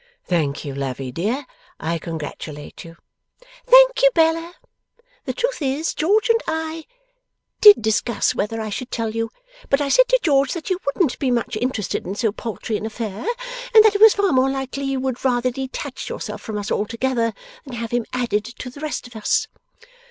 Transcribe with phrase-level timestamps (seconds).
[0.25, 1.45] 'Thank you, Lavvy dear.
[1.79, 2.97] I congratulate you.'
[3.67, 4.55] 'Thank you, Bella.
[5.25, 6.85] The truth is, George and I
[7.59, 9.29] did discuss whether I should tell you;
[9.69, 12.87] but I said to George that you wouldn't be much interested in so paltry an
[12.87, 13.27] affair,
[13.75, 17.31] and that it was far more likely you would rather detach yourself from us altogether,
[17.65, 19.47] than have him added to the rest of us.